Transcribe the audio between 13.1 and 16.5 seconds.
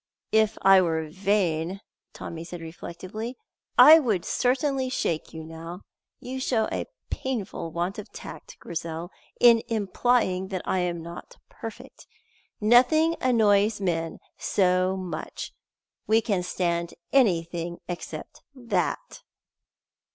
annoys men so much. We can